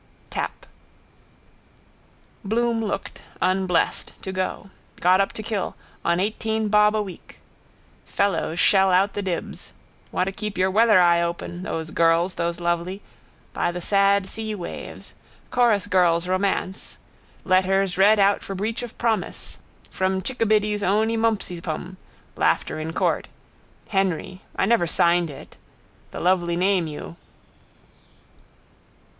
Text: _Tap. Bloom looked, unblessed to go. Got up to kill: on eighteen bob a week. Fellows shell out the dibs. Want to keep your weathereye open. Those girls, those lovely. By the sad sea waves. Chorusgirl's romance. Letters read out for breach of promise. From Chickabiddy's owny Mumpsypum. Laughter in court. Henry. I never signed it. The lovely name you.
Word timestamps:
_Tap. 0.31 0.65
Bloom 2.43 2.83
looked, 2.83 3.21
unblessed 3.39 4.13
to 4.23 4.31
go. 4.31 4.71
Got 4.99 5.21
up 5.21 5.31
to 5.33 5.43
kill: 5.43 5.75
on 6.03 6.19
eighteen 6.19 6.69
bob 6.69 6.95
a 6.95 7.01
week. 7.03 7.39
Fellows 8.07 8.57
shell 8.59 8.91
out 8.91 9.13
the 9.13 9.21
dibs. 9.21 9.73
Want 10.11 10.25
to 10.25 10.31
keep 10.31 10.57
your 10.57 10.71
weathereye 10.71 11.21
open. 11.21 11.61
Those 11.61 11.91
girls, 11.91 12.33
those 12.33 12.59
lovely. 12.59 13.03
By 13.53 13.71
the 13.71 13.79
sad 13.79 14.27
sea 14.27 14.55
waves. 14.55 15.13
Chorusgirl's 15.51 16.27
romance. 16.27 16.97
Letters 17.43 17.95
read 17.95 18.17
out 18.17 18.41
for 18.41 18.55
breach 18.55 18.81
of 18.81 18.97
promise. 18.97 19.59
From 19.91 20.23
Chickabiddy's 20.23 20.81
owny 20.81 21.15
Mumpsypum. 21.15 21.97
Laughter 22.35 22.79
in 22.79 22.91
court. 22.93 23.27
Henry. 23.89 24.41
I 24.55 24.65
never 24.65 24.87
signed 24.87 25.29
it. 25.29 25.57
The 26.09 26.19
lovely 26.19 26.55
name 26.55 26.87
you. 26.87 27.17